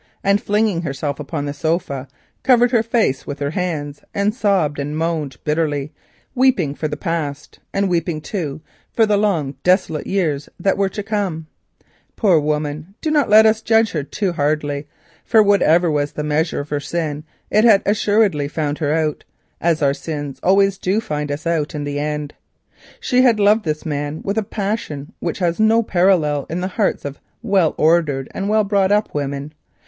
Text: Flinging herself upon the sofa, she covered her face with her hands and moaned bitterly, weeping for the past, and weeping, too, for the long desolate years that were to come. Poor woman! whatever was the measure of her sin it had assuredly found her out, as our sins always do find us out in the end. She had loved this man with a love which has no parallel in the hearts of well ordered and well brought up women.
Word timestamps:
Flinging 0.39 0.81
herself 0.81 1.19
upon 1.19 1.45
the 1.45 1.53
sofa, 1.53 2.07
she 2.09 2.15
covered 2.41 2.71
her 2.71 2.81
face 2.81 3.27
with 3.27 3.37
her 3.37 3.51
hands 3.51 4.01
and 4.15 4.33
moaned 4.97 5.37
bitterly, 5.43 5.93
weeping 6.33 6.73
for 6.73 6.87
the 6.87 6.97
past, 6.97 7.59
and 7.71 7.87
weeping, 7.87 8.19
too, 8.19 8.61
for 8.91 9.05
the 9.05 9.15
long 9.15 9.53
desolate 9.61 10.07
years 10.07 10.49
that 10.59 10.75
were 10.75 10.89
to 10.89 11.03
come. 11.03 11.45
Poor 12.15 12.39
woman! 12.39 12.95
whatever 13.05 13.41
was 15.91 16.11
the 16.13 16.23
measure 16.23 16.59
of 16.61 16.69
her 16.69 16.79
sin 16.79 17.23
it 17.51 17.63
had 17.63 17.83
assuredly 17.85 18.47
found 18.47 18.79
her 18.79 18.91
out, 18.91 19.23
as 19.61 19.83
our 19.83 19.93
sins 19.93 20.39
always 20.41 20.79
do 20.79 20.99
find 20.99 21.31
us 21.31 21.45
out 21.45 21.75
in 21.75 21.83
the 21.83 21.99
end. 21.99 22.33
She 22.99 23.21
had 23.21 23.39
loved 23.39 23.65
this 23.65 23.85
man 23.85 24.23
with 24.23 24.39
a 24.39 24.47
love 24.97 25.07
which 25.19 25.37
has 25.37 25.59
no 25.59 25.83
parallel 25.83 26.47
in 26.49 26.59
the 26.61 26.69
hearts 26.69 27.05
of 27.05 27.19
well 27.43 27.75
ordered 27.77 28.29
and 28.33 28.49
well 28.49 28.63
brought 28.63 28.91
up 28.91 29.13
women. 29.13 29.53